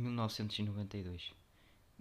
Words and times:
1992. 0.00 1.32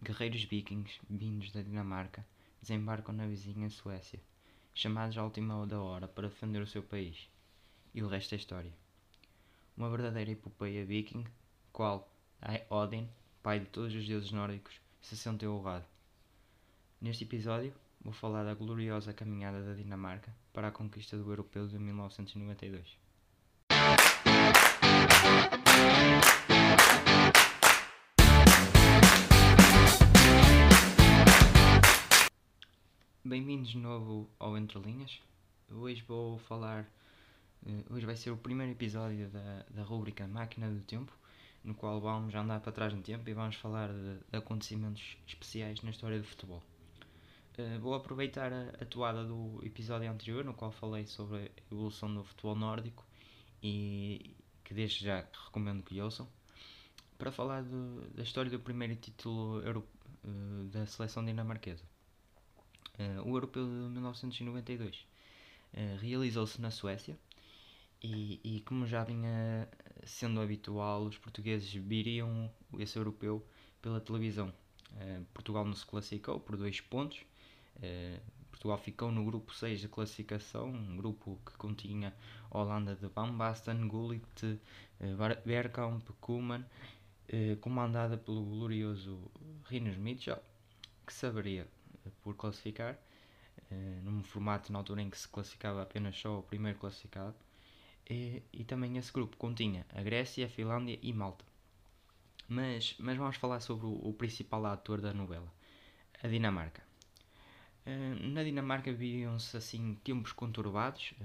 Guerreiros 0.02 0.44
vikings, 0.44 1.00
vindos 1.10 1.52
da 1.52 1.62
Dinamarca, 1.62 2.26
desembarcam 2.62 3.14
na 3.14 3.28
vizinha 3.28 3.70
Suécia, 3.70 4.20
chamados 4.74 5.18
à 5.18 5.24
última 5.24 5.68
da 5.68 5.82
hora 5.82 6.08
para 6.08 6.30
defender 6.30 6.62
o 6.62 6.68
seu 6.68 6.82
país. 6.82 7.30
E 7.94 8.02
o 8.02 8.08
resto 8.08 8.34
é 8.34 8.38
história. 8.38 8.74
Uma 9.76 9.90
verdadeira 9.90 10.32
epopeia 10.32 10.86
viking, 10.86 11.26
qual 11.72 12.10
Odin, 12.70 13.10
pai 13.44 13.60
de 13.60 13.66
todos 13.66 13.94
os 13.94 14.08
deuses 14.08 14.32
nórdicos, 14.32 14.80
se 15.02 15.18
sentiu 15.18 15.56
honrado. 15.56 15.86
Neste 17.02 17.24
episódio, 17.24 17.74
vou 18.02 18.14
falar 18.14 18.44
da 18.44 18.54
gloriosa 18.54 19.14
caminhada 19.14 19.62
da 19.64 19.74
Dinamarca 19.74 20.34
para 20.54 20.70
a 20.70 20.72
conquista 20.72 21.18
do 21.18 21.30
Europeu 21.30 21.68
de 21.68 21.78
1992. 21.78 22.98
Bem-vindos 33.30 33.70
de 33.70 33.78
novo 33.78 34.28
ao 34.40 34.58
Entre 34.58 34.80
Linhas. 34.80 35.22
Hoje 35.70 36.02
vou 36.08 36.40
falar. 36.40 36.92
eh, 37.64 37.84
Hoje 37.88 38.04
vai 38.04 38.16
ser 38.16 38.32
o 38.32 38.38
primeiro 38.38 38.72
episódio 38.72 39.30
da, 39.30 39.66
da 39.70 39.84
rubrica 39.84 40.28
Máquina 40.28 40.68
do 40.68 40.82
Tempo, 40.82 41.14
no 41.64 41.76
qual 41.76 42.02
vamos 42.02 42.34
andar 42.34 42.60
para 42.60 42.72
trás 42.72 42.92
no 42.92 43.04
tempo 43.04 43.30
e 43.30 43.34
vamos 43.36 43.56
falar 43.56 43.90
de, 43.94 44.18
de 44.32 44.36
acontecimentos 44.36 45.16
especiais 45.28 45.80
na 45.84 45.92
história 45.92 46.18
do 46.18 46.26
futebol. 46.26 46.64
Eh, 47.60 47.78
Vou 47.78 47.94
aproveitar 47.94 48.52
a, 48.52 48.70
a 48.82 48.86
toada 48.88 49.24
do 49.24 49.60
episódio 49.64 50.10
anterior, 50.10 50.44
no 50.44 50.56
qual 50.56 50.72
falei 50.72 51.06
sobre 51.06 51.38
a 51.38 51.50
evolução 51.72 52.12
do 52.12 52.24
futebol 52.24 52.56
nórdico 52.56 53.06
e 53.62 54.36
que 54.64 54.74
desde 54.74 55.06
já 55.06 55.24
recomendo 55.46 55.84
que 55.84 56.02
ouçam, 56.02 56.28
para 57.20 57.32
falar 57.32 57.62
da 58.16 58.24
história 58.24 58.50
do 58.50 58.60
primeiro 58.60 58.96
título 58.96 59.62
euro- 59.62 59.88
eh, 60.26 60.64
da 60.72 60.88
seleção 60.88 61.24
dinamarquesa. 61.24 61.89
Eh, 63.00 63.22
o 63.26 63.30
Europeu 63.30 63.66
de 63.66 63.72
1992 63.72 65.08
eh, 65.74 65.98
realizou-se 66.02 66.62
na 66.62 66.72
Suécia 66.72 67.18
e, 68.04 68.40
e, 68.44 68.62
como 68.62 68.86
já 68.88 69.04
vinha 69.04 69.68
sendo 70.06 70.42
habitual, 70.42 71.04
os 71.06 71.18
portugueses 71.18 71.72
viriam 71.74 72.52
esse 72.80 72.98
europeu 72.98 73.46
pela 73.82 74.00
televisão. 74.02 74.54
Eh, 74.98 75.22
Portugal 75.34 75.66
não 75.66 75.74
se 75.74 75.86
classificou 75.86 76.40
por 76.40 76.58
dois 76.58 76.82
pontos. 76.82 77.22
Portugal 78.52 78.78
ficou 78.78 79.12
no 79.12 79.24
grupo 79.24 79.54
6 79.54 79.82
da 79.84 79.88
classificação, 79.88 80.68
um 80.70 80.98
grupo 80.98 81.40
que 81.46 81.54
continha 81.58 82.14
Holanda 82.52 82.94
de 82.96 83.08
Van 83.08 83.32
Basten, 83.34 83.88
Gullit, 83.88 84.60
Ber- 85.18 85.42
Bergkamp, 85.46 86.04
Koeman, 86.20 86.66
comandada 87.62 88.18
pelo 88.18 88.44
glorioso 88.44 89.20
Rinus 89.66 89.96
Mitchell, 89.98 90.40
que 91.08 91.14
saberia 91.14 91.68
por 92.24 92.36
classificar, 92.36 92.98
eh, 93.72 94.00
num 94.04 94.24
formato 94.24 94.72
na 94.74 94.80
altura 94.80 95.02
em 95.02 95.10
que 95.10 95.18
se 95.20 95.28
classificava 95.30 95.82
apenas 95.84 96.18
só 96.18 96.40
o 96.40 96.44
primeiro 96.44 96.80
classificado. 96.80 97.36
E, 98.10 98.44
e 98.54 98.64
também 98.66 98.98
esse 98.98 99.12
grupo 99.14 99.38
continha 99.38 99.86
a 99.96 100.02
Grécia, 100.04 100.46
a 100.48 100.50
Finlândia 100.50 101.00
e 101.02 101.14
Malta. 101.14 101.46
Mas, 102.50 102.96
mas 103.00 103.18
vamos 103.18 103.38
falar 103.38 103.60
sobre 103.62 103.86
o, 103.86 103.94
o 104.10 104.14
principal 104.14 104.66
ator 104.66 105.00
da 105.02 105.14
novela, 105.14 105.52
a 106.24 106.28
Dinamarca. 106.28 106.84
Eh, 107.86 108.16
na 108.34 108.44
Dinamarca 108.44 108.92
viviam-se 108.92 109.56
assim 109.58 109.96
tempos 110.04 110.32
conturbados, 110.34 111.14
eh, 111.20 111.24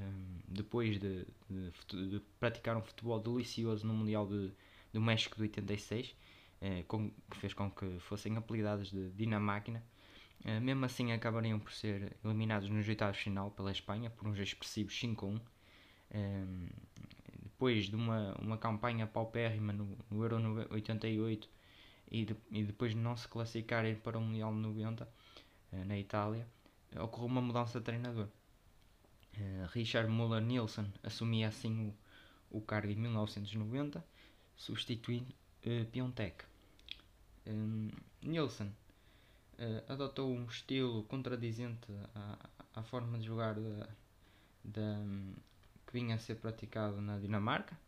depois 0.48 0.98
de, 0.98 1.26
de 1.50 2.10
de 2.10 2.20
praticar 2.41 2.76
um 2.76 2.82
futebol 2.82 3.19
delicioso 3.20 3.86
no 3.86 3.92
Mundial 3.94 4.26
de, 4.26 4.50
do 4.92 5.00
México 5.00 5.36
de 5.36 5.42
86, 5.42 6.14
eh, 6.60 6.84
com- 6.88 7.10
que 7.30 7.36
fez 7.38 7.52
com 7.54 7.70
que 7.70 7.98
fossem 8.00 8.36
apelidados 8.36 8.91
de 8.91 9.10
Dinamáquina. 9.10 9.82
Eh, 10.45 10.61
mesmo 10.61 10.84
assim 10.84 11.12
acabariam 11.12 11.59
por 11.59 11.73
ser 11.73 12.17
eliminados 12.25 12.69
nos 12.69 12.87
oitavos 12.89 13.19
final 13.19 13.50
pela 13.50 13.73
Espanha 13.73 14.10
por 14.10 14.28
uns 14.28 14.38
expressivos 14.38 14.94
5-1. 14.99 15.41
Um, 16.15 16.66
depois 17.43 17.87
de 17.88 17.97
uma, 17.97 18.34
uma 18.41 18.59
campanha 18.59 19.06
paupérrima 19.06 19.72
no, 19.72 19.97
no 20.10 20.22
Euro 20.22 20.38
nove- 20.38 20.66
88 20.71 21.49
e, 22.10 22.25
de- 22.27 22.37
e 22.50 22.62
depois 22.65 22.93
de 22.93 22.99
não 22.99 23.16
se 23.16 23.27
classificarem 23.28 23.97
para 23.97 24.19
o 24.19 24.21
Mundial 24.21 24.53
de 24.53 24.59
90 24.60 25.09
eh, 25.72 25.84
na 25.84 25.99
Itália, 25.99 26.47
eh, 26.93 27.00
ocorreu 27.00 27.27
uma 27.28 27.41
mudança 27.43 27.78
de 27.78 27.84
treinador. 27.84 28.28
Eh, 29.33 29.66
Richard 29.72 30.09
Muller 30.10 30.41
Nielsen 30.43 30.93
assumia 31.03 31.49
assim 31.49 31.88
o, 32.50 32.59
o 32.59 32.60
cargo 32.60 32.91
em 32.93 32.97
1990, 32.97 34.04
substituindo 34.56 35.34
uh, 35.66 35.84
Piontek. 35.91 36.44
Um, 37.47 37.91
Nielsen 38.22 38.72
eh, 39.59 39.84
adotou 39.88 40.31
um 40.31 40.44
estilo 40.47 41.04
contradizente 41.04 41.88
à, 42.15 42.38
à 42.75 42.82
forma 42.82 43.19
de 43.19 43.26
jogar 43.26 43.54
da, 43.54 43.88
da, 44.65 44.97
que 45.87 45.92
vinha 45.92 46.16
a 46.16 46.19
ser 46.19 46.37
praticado 46.37 47.00
na 47.00 47.19
Dinamarca, 47.19 47.78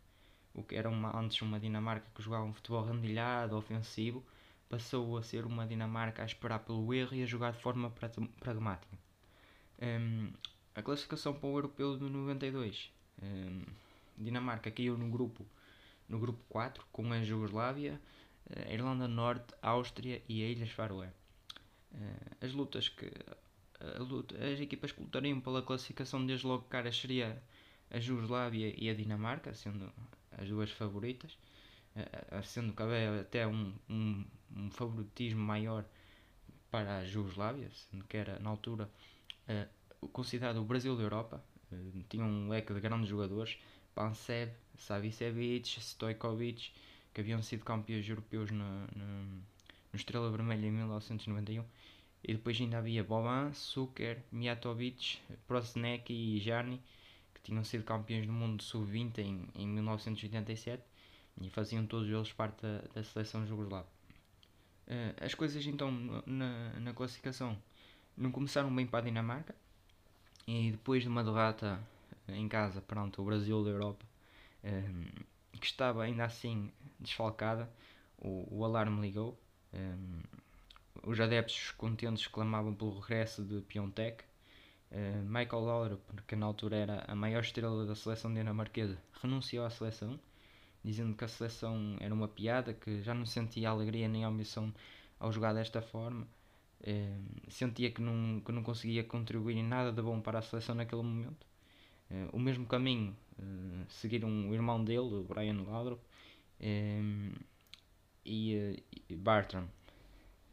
o 0.53 0.63
que 0.63 0.75
era 0.75 0.89
uma, 0.89 1.17
antes 1.17 1.41
uma 1.41 1.59
Dinamarca 1.59 2.07
que 2.15 2.21
jogava 2.23 2.45
um 2.45 2.53
futebol 2.53 2.83
randilhado, 2.83 3.57
ofensivo, 3.57 4.23
passou 4.69 5.17
a 5.17 5.23
ser 5.23 5.45
uma 5.45 5.67
Dinamarca 5.67 6.23
a 6.23 6.25
esperar 6.25 6.59
pelo 6.59 6.93
erro 6.93 7.15
e 7.15 7.23
a 7.23 7.25
jogar 7.25 7.53
de 7.53 7.59
forma 7.61 7.89
pra- 7.91 8.09
pragmática. 8.39 8.97
Hum, 9.81 10.31
a 10.75 10.81
classificação 10.81 11.33
para 11.33 11.47
o 11.47 11.57
Europeu 11.57 11.97
de 11.97 12.03
92. 12.09 12.91
hum, 13.21 13.63
Dinamarca 14.17 14.71
caiu 14.71 14.97
no 14.97 15.09
grupo, 15.09 15.45
no 16.09 16.19
grupo 16.19 16.43
4 16.49 16.85
com 16.91 17.11
a 17.13 17.23
Jugoslávia, 17.23 18.01
a 18.55 18.73
Irlanda 18.73 19.07
do 19.07 19.13
Norte, 19.13 19.53
a 19.61 19.69
Áustria 19.69 20.21
e 20.29 20.43
as 20.43 20.51
Ilhas 20.57 20.71
Faroé. 20.71 21.11
Eh, 21.93 22.45
as 22.45 22.53
lutas 22.53 22.89
que 22.89 23.11
luta- 23.99 24.35
as 24.43 24.59
equipas 24.59 24.91
que 24.91 25.01
lutariam 25.01 25.39
pela 25.39 25.61
classificação 25.61 26.25
desde 26.25 26.45
logo 26.47 26.63
caras 26.65 26.97
seria 26.97 27.41
a 27.89 27.99
Jugoslávia 27.99 28.73
e 28.77 28.89
a 28.89 28.93
Dinamarca, 28.93 29.53
sendo 29.53 29.91
as 30.31 30.47
duas 30.49 30.71
favoritas, 30.71 31.37
eh, 31.95 32.41
sendo 32.43 32.73
que 32.73 32.81
havia 32.83 33.21
até 33.21 33.47
um, 33.47 33.73
um, 33.89 34.25
um 34.55 34.71
favoritismo 34.71 35.41
maior 35.41 35.85
para 36.71 36.97
a 36.99 37.05
Jugoslávia, 37.05 37.69
sendo 37.71 38.03
que 38.05 38.17
era 38.17 38.39
na 38.39 38.49
altura 38.49 38.89
eh, 39.47 39.67
considerado 40.11 40.57
o 40.57 40.65
Brasil 40.65 40.95
da 40.95 41.03
Europa, 41.03 41.43
tinha 42.09 42.23
um 42.23 42.47
leque 42.49 42.73
de 42.73 42.79
grandes 42.79 43.09
jogadores, 43.09 43.57
Pansev, 43.93 44.51
Savicevic, 44.77 45.79
Stojkovic, 45.81 46.71
que 47.13 47.21
haviam 47.21 47.41
sido 47.41 47.65
campeões 47.65 48.07
europeus 48.07 48.51
no, 48.51 48.87
no 49.91 49.97
Estrela 49.97 50.29
Vermelha 50.29 50.67
em 50.67 50.71
1991. 50.71 51.63
E 52.23 52.33
depois 52.33 52.59
ainda 52.59 52.79
havia 52.79 53.03
Boban, 53.03 53.53
Suker, 53.53 54.21
Mijatovic, 54.31 55.19
Prosnek 55.47 56.11
e 56.11 56.39
Jarni, 56.39 56.81
que 57.33 57.41
tinham 57.41 57.63
sido 57.63 57.83
campeões 57.83 58.25
do 58.25 58.33
mundo 58.33 58.61
sub-20 58.63 59.19
em, 59.19 59.47
em 59.55 59.67
1987 59.67 60.83
e 61.41 61.49
faziam 61.49 61.85
todos 61.85 62.09
eles 62.09 62.31
parte 62.33 62.61
da, 62.61 62.81
da 62.93 63.03
seleção 63.03 63.45
jugoslava. 63.45 63.87
Eh, 64.87 65.13
as 65.21 65.35
coisas 65.35 65.65
então 65.65 65.91
na, 66.25 66.79
na 66.79 66.93
classificação 66.93 67.57
não 68.15 68.31
começaram 68.31 68.73
bem 68.73 68.87
para 68.87 68.99
a 68.99 69.01
Dinamarca 69.01 69.53
e 70.47 70.71
depois 70.71 71.03
de 71.03 71.09
uma 71.09 71.23
derrota 71.23 71.79
em 72.27 72.47
casa 72.47 72.81
perante 72.81 73.19
o 73.21 73.23
Brasil 73.23 73.63
da 73.63 73.69
Europa, 73.69 74.05
eh, 74.63 74.83
que 75.51 75.65
estava 75.65 76.03
ainda 76.03 76.25
assim 76.25 76.71
desfalcada, 76.99 77.69
o, 78.17 78.47
o 78.49 78.65
alarme 78.65 79.01
ligou. 79.01 79.37
Eh, 79.73 79.95
os 81.03 81.19
adeptos 81.19 81.71
contentes 81.71 82.27
clamavam 82.27 82.73
pelo 82.73 82.99
regresso 82.99 83.43
de 83.43 83.61
Piontek. 83.61 84.23
Eh, 84.91 85.21
Michael 85.23 85.63
Laudrup, 85.65 86.01
que 86.27 86.35
na 86.35 86.45
altura 86.45 86.77
era 86.77 87.05
a 87.07 87.15
maior 87.15 87.41
estrela 87.41 87.85
da 87.85 87.95
seleção 87.95 88.33
dinamarquesa, 88.33 88.97
renunciou 89.21 89.65
à 89.65 89.69
seleção, 89.69 90.19
dizendo 90.83 91.15
que 91.15 91.23
a 91.25 91.27
seleção 91.27 91.97
era 91.99 92.13
uma 92.13 92.27
piada, 92.27 92.73
que 92.73 93.01
já 93.01 93.13
não 93.13 93.25
sentia 93.25 93.69
alegria 93.69 94.07
nem 94.07 94.23
ambição 94.23 94.73
ao 95.19 95.31
jogar 95.31 95.53
desta 95.53 95.81
forma. 95.81 96.27
Eh, 96.83 97.17
sentia 97.49 97.91
que 97.91 98.01
não, 98.01 98.39
que 98.41 98.51
não 98.51 98.63
conseguia 98.63 99.03
contribuir 99.03 99.57
em 99.57 99.63
nada 99.63 99.91
de 99.91 100.01
bom 100.01 100.21
para 100.21 100.39
a 100.39 100.41
seleção 100.41 100.75
naquele 100.75 101.01
momento. 101.03 101.45
Eh, 102.09 102.29
o 102.33 102.39
mesmo 102.39 102.65
caminho 102.65 103.15
seguiram 103.89 104.49
o 104.49 104.53
irmão 104.53 104.83
dele, 104.83 104.99
o 105.15 105.23
Brian 105.23 105.61
Laudrup, 105.63 106.01
eh, 106.59 107.01
e, 108.27 108.55
eh, 108.55 108.83
e 109.09 109.15
Bartram. 109.15 109.67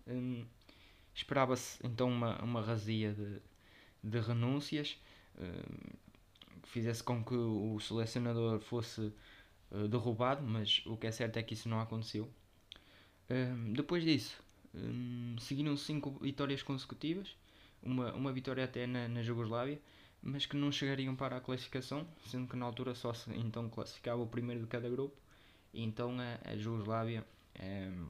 Hum, 0.07 0.47
Esperava-se 1.15 1.79
então 1.87 2.09
uma, 2.09 2.43
uma 2.43 2.61
razia 2.61 3.13
de, 3.13 3.41
de 4.03 4.21
renúncias 4.21 4.99
hum, 5.39 5.97
que 6.63 6.69
fizesse 6.69 7.03
com 7.03 7.25
que 7.25 7.35
o 7.35 7.79
selecionador 7.81 8.61
fosse 8.61 9.13
eh, 9.73 9.89
derrubado, 9.89 10.43
mas 10.47 10.83
o 10.87 10.97
que 10.97 11.07
é 11.07 11.13
certo 11.13 11.37
é 11.39 11.43
que 11.43 11.55
isso 11.55 11.69
não 11.69 11.81
aconteceu. 11.81 12.29
Hum, 13.31 13.73
depois 13.73 14.05
disso, 14.05 14.43
hum, 14.75 15.37
seguiram 15.41 15.77
cinco 15.77 16.11
vitórias 16.21 16.63
consecutivas, 16.63 17.37
uma, 17.83 18.13
uma 18.15 18.33
vitória 18.33 18.65
até 18.65 18.87
na, 18.87 19.09
na 19.09 19.23
Jugoslávia, 19.23 19.81
mas 20.23 20.47
que 20.47 20.57
não 20.57 20.73
chegariam 20.73 21.15
para 21.15 21.37
a 21.37 21.41
classificação, 21.41 22.07
sendo 22.27 22.49
que 22.49 22.57
na 22.57 22.67
altura 22.67 22.95
só 22.95 23.13
se 23.13 23.31
então 23.35 23.69
classificava 23.69 24.23
o 24.23 24.27
primeiro 24.27 24.63
de 24.63 24.67
cada 24.67 24.89
grupo, 24.89 25.17
então 25.83 26.17
a, 26.21 26.57
Jugoslávia 26.57 27.25
hum, 27.61 28.09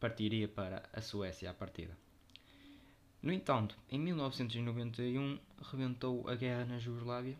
partiria 0.00 0.48
para 0.48 0.88
a 0.92 1.00
Suécia 1.00 1.50
à 1.50 1.54
partida. 1.54 1.96
No 3.22 3.32
entanto, 3.32 3.76
em 3.88 4.00
1991 4.00 5.38
rebentou 5.70 6.28
a 6.28 6.34
guerra 6.34 6.64
na 6.64 6.78
Jugoslávia. 6.78 7.36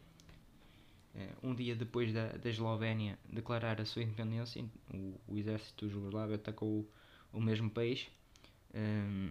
Eh, 1.15 1.33
um 1.43 1.55
dia 1.55 1.75
depois 1.75 2.13
da, 2.13 2.29
da 2.29 2.49
Eslovénia 2.49 3.19
declarar 3.29 3.81
a 3.81 3.85
sua 3.85 4.03
independência, 4.03 4.65
o, 4.95 5.21
o 5.27 5.37
exército 5.37 5.89
jugoslávio 5.89 6.37
atacou 6.37 6.69
o, 6.69 6.89
o 7.33 7.41
mesmo 7.41 7.69
país. 7.69 8.09
Um, 8.73 8.79
ehm, 8.79 9.31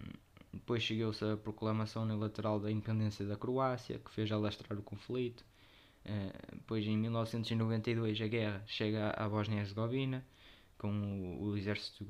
depois 0.52 0.86
seguiu-se 0.86 1.24
a 1.24 1.36
proclamação 1.36 2.02
unilateral 2.02 2.60
da 2.60 2.70
independência 2.70 3.24
da 3.24 3.36
Croácia, 3.36 3.98
que 3.98 4.10
fez 4.10 4.30
alastrar 4.30 4.78
o 4.78 4.82
conflito. 4.82 5.44
Depois, 6.52 6.84
em 6.86 6.96
1992, 6.96 8.20
a 8.20 8.26
guerra 8.26 8.62
chega 8.66 9.10
à 9.10 9.28
Bósnia-Herzegovina, 9.28 10.24
com 10.82 10.90
o, 10.90 11.44
o 11.44 11.56
exército 11.56 12.04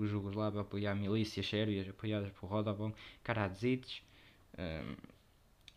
jugoslavo 0.00 0.58
a 0.58 0.62
apoiar 0.62 0.96
milícias 0.96 1.48
sérvias 1.48 1.88
apoiadas 1.88 2.32
por 2.32 2.50
Radovan 2.50 2.92
Karadzic 3.22 4.02
um, 4.58 4.96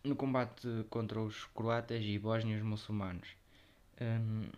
no 0.02 0.16
combate 0.16 0.66
contra 0.90 1.20
os 1.20 1.44
croatas 1.54 2.02
e 2.02 2.18
bósnios 2.18 2.60
muçulmanos. 2.62 3.28
Um, 4.00 4.48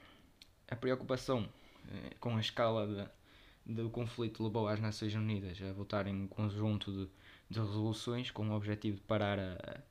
a 0.69 0.77
preocupação 0.77 1.43
uh, 1.43 2.19
com 2.19 2.37
a 2.37 2.41
escala 2.41 3.11
de, 3.67 3.75
do 3.75 3.91
conflito 3.91 4.43
levou 4.43 4.69
as 4.69 4.81
Nações 4.81 5.15
Unidas 5.15 5.61
a 5.63 5.73
votarem 5.75 6.15
um 6.15 6.27
conjunto 6.27 6.91
de, 6.91 7.11
de 7.51 7.61
resoluções 7.61 8.31
com 8.31 8.49
o 8.49 8.55
objetivo 8.55 8.97
de 8.97 9.03
parar 9.03 9.39
a, 9.39 9.83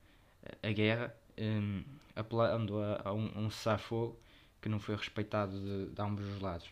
a, 0.64 0.70
a 0.70 0.72
guerra, 0.72 1.16
um, 1.42 1.84
apelando 2.16 2.80
a, 2.80 3.02
a 3.06 3.14
um, 3.14 3.46
um 3.46 3.50
cessar-fogo 3.50 4.18
que 4.62 4.70
não 4.70 4.80
foi 4.80 4.96
respeitado 4.96 5.60
de, 5.60 5.94
de 5.94 6.02
ambos 6.02 6.26
os 6.28 6.40
lados. 6.40 6.70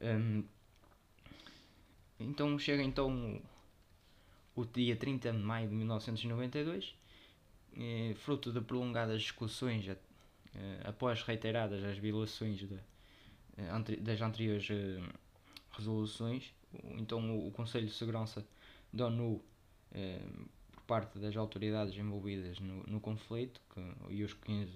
Um, 0.00 0.42
então 2.18 2.58
chega 2.58 2.82
então 2.82 3.42
o, 4.56 4.62
o 4.62 4.64
dia 4.64 4.96
30 4.96 5.32
de 5.32 5.38
maio 5.38 5.68
de 5.68 5.74
1992, 5.74 6.94
eh, 7.78 8.14
fruto 8.16 8.50
de 8.50 8.60
prolongadas 8.62 9.20
discussões 9.20 9.86
eh, 9.86 9.96
após 10.84 11.22
reiteradas 11.22 11.84
as 11.84 11.98
violações 11.98 12.58
de, 12.58 12.78
eh, 13.58 13.96
das 14.00 14.20
anteriores 14.22 14.66
eh, 14.70 15.02
resoluções, 15.72 16.54
então 16.98 17.38
o, 17.38 17.48
o, 17.48 17.50
Conselho 17.50 17.86
de 17.86 17.92
Segurança 17.92 18.46
da 18.92 19.06
ONU, 19.06 19.42
eh, 19.92 20.20
por 20.65 20.65
parte 20.86 21.18
das 21.18 21.36
autoridades 21.36 21.96
envolvidas 21.96 22.58
no, 22.60 22.82
no 22.84 23.00
conflito, 23.00 23.60
que, 23.72 24.14
e 24.14 24.22
os 24.22 24.32
15, 24.34 24.72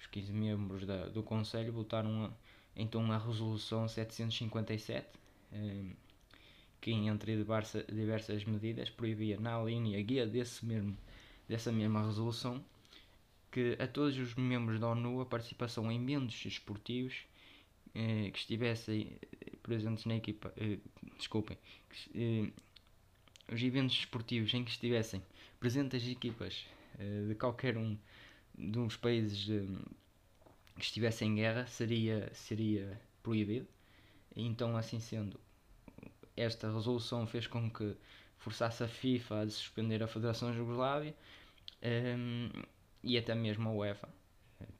os 0.00 0.06
15 0.06 0.32
membros 0.32 0.86
da, 0.86 1.08
do 1.08 1.22
Conselho 1.22 1.72
votaram 1.72 2.24
a, 2.24 2.30
então 2.76 3.10
a 3.12 3.18
resolução 3.18 3.88
757 3.88 5.06
que, 6.80 6.92
entre 6.92 7.36
diversas 7.88 8.44
medidas, 8.44 8.90
proibia 8.90 9.40
na 9.40 9.62
linha 9.62 10.02
guia 10.02 10.26
desse 10.26 10.66
mesmo, 10.66 10.96
dessa 11.48 11.72
mesma 11.72 12.04
resolução 12.04 12.62
que 13.50 13.76
a 13.78 13.86
todos 13.86 14.18
os 14.18 14.34
membros 14.34 14.80
da 14.80 14.88
ONU 14.88 15.20
a 15.20 15.26
participação 15.26 15.90
em 15.90 16.02
eventos 16.02 16.44
esportivos 16.44 17.24
eh, 17.94 18.28
que 18.32 18.38
estivessem 18.38 19.16
presentes 19.62 20.04
na 20.04 20.16
equipa, 20.16 20.52
eh, 20.56 20.78
desculpem, 21.16 21.56
que, 21.88 22.10
eh, 22.14 22.52
os 23.52 23.62
eventos 23.62 23.96
esportivos 23.96 24.52
em 24.54 24.64
que 24.64 24.70
estivessem 24.70 25.22
presentes 25.60 26.02
as 26.02 26.08
equipas 26.08 26.66
eh, 26.98 27.26
de 27.28 27.34
qualquer 27.34 27.76
um 27.76 27.96
dos 28.56 28.96
países 28.96 29.48
eh, 29.50 29.66
que 30.76 30.84
estivessem 30.84 31.30
em 31.30 31.34
guerra 31.36 31.66
seria, 31.66 32.30
seria 32.34 33.00
proibido. 33.22 33.66
Então, 34.34 34.76
assim 34.76 34.98
sendo, 34.98 35.38
esta 36.36 36.72
resolução 36.72 37.26
fez 37.26 37.46
com 37.46 37.70
que 37.70 37.96
forçasse 38.38 38.82
a 38.82 38.88
FIFA 38.88 39.40
a 39.40 39.48
suspender 39.48 40.02
a 40.02 40.06
Federação 40.08 40.52
Jugoslávia 40.52 41.14
um, 41.82 41.86
ehm, 41.86 42.50
e 43.02 43.16
até 43.16 43.34
mesmo 43.34 43.68
a 43.68 43.72
UEFA, 43.72 44.08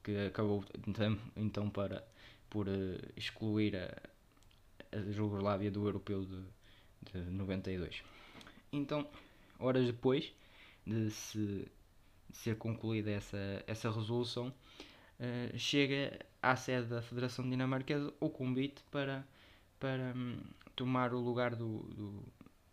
que 0.03 0.27
acabou 0.27 0.63
então, 0.87 1.19
então 1.35 1.69
para, 1.69 2.05
por 2.49 2.67
uh, 2.67 2.99
excluir 3.15 3.75
a, 3.75 4.01
a 4.91 5.11
Jugoslávia 5.11 5.71
do 5.71 5.85
Europeu 5.85 6.25
de, 6.25 6.43
de 7.11 7.19
92. 7.31 8.03
Então, 8.75 9.07
horas 9.59 9.85
depois 9.85 10.33
de, 10.85 11.09
se, 11.11 11.67
de 12.29 12.37
ser 12.37 12.57
concluída 12.57 13.11
essa, 13.11 13.63
essa 13.67 13.91
resolução, 13.91 14.53
uh, 15.19 15.57
chega 15.57 16.19
à 16.41 16.55
sede 16.55 16.87
da 16.87 17.01
Federação 17.01 17.49
Dinamarquesa 17.49 18.13
o 18.19 18.29
convite 18.29 18.83
para, 18.91 19.25
para 19.79 20.13
um, 20.15 20.37
tomar 20.75 21.13
o 21.13 21.19
lugar 21.19 21.55
do, 21.55 21.79
do, 21.79 22.23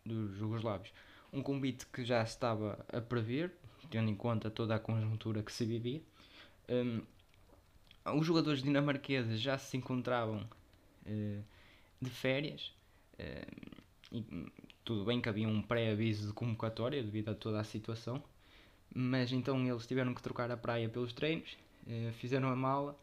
dos 0.04 0.37
jugoslavos. 0.37 0.93
Um 1.32 1.43
convite 1.43 1.87
que 1.87 2.05
já 2.05 2.22
estava 2.22 2.84
a 2.93 3.00
prever, 3.00 3.52
tendo 3.90 4.10
em 4.10 4.14
conta 4.14 4.50
toda 4.50 4.75
a 4.75 4.78
conjuntura 4.78 5.43
que 5.43 5.52
se 5.52 5.64
vivia. 5.64 6.02
Um, 6.69 7.02
os 8.19 8.26
jogadores 8.26 8.62
dinamarqueses 8.62 9.40
já 9.40 9.56
se 9.56 9.76
encontravam 9.76 10.46
uh, 11.06 11.44
de 12.00 12.10
férias. 12.10 12.75
Uh, 13.14 13.52
e, 13.70 13.71
tudo 14.84 15.04
bem 15.04 15.20
que 15.20 15.28
havia 15.28 15.48
um 15.48 15.62
pré-aviso 15.62 16.28
de 16.28 16.32
convocatória 16.32 17.02
devido 17.02 17.30
a 17.30 17.34
toda 17.34 17.60
a 17.60 17.64
situação, 17.64 18.22
mas 18.94 19.32
então 19.32 19.58
eles 19.66 19.86
tiveram 19.86 20.14
que 20.14 20.22
trocar 20.22 20.50
a 20.50 20.56
praia 20.56 20.88
pelos 20.88 21.12
treinos, 21.12 21.56
uh, 21.86 22.12
fizeram 22.12 22.48
a 22.48 22.56
mala 22.56 22.98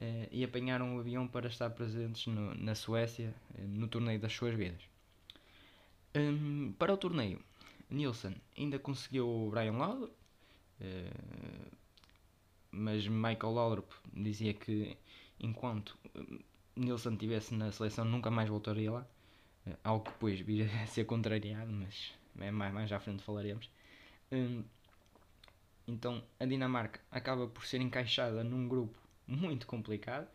eh, 0.00 0.28
e 0.32 0.42
apanharam 0.42 0.96
o 0.96 1.00
avião 1.00 1.28
para 1.28 1.48
estar 1.48 1.68
presentes 1.70 2.26
no, 2.26 2.54
na 2.54 2.74
Suécia 2.74 3.34
eh, 3.54 3.62
no 3.66 3.86
torneio 3.86 4.18
das 4.18 4.32
suas 4.32 4.54
vidas. 4.54 4.80
Um, 6.14 6.72
para 6.72 6.94
o 6.94 6.96
torneio, 6.96 7.38
Nilsson 7.90 8.34
ainda 8.56 8.78
conseguiu 8.78 9.28
o 9.28 9.50
Brian 9.50 9.72
Lawler, 9.72 10.08
uh, 10.08 11.76
mas 12.70 13.06
Michael 13.06 13.52
Laudrup 13.52 13.92
dizia 14.10 14.54
que 14.54 14.96
enquanto 15.38 15.98
Nilsson 16.74 17.12
estivesse 17.12 17.54
na 17.54 17.70
seleção 17.70 18.06
nunca 18.06 18.30
mais 18.30 18.48
voltaria 18.48 18.90
lá, 18.90 19.06
algo 19.84 20.04
que 20.04 20.10
depois 20.10 20.40
viria 20.40 20.66
a 20.82 20.86
ser 20.88 21.04
contrariado, 21.04 21.72
mas 21.72 22.12
é 22.38 22.50
mais, 22.50 22.72
mais 22.72 22.92
à 22.92 23.00
frente 23.00 23.22
falaremos. 23.22 23.70
Um, 24.32 24.64
então 25.86 26.22
a 26.38 26.46
Dinamarca 26.46 27.00
acaba 27.10 27.48
por 27.48 27.66
ser 27.66 27.80
encaixada 27.80 28.44
num 28.44 28.68
grupo 28.68 28.96
muito 29.26 29.66
complicado, 29.66 30.28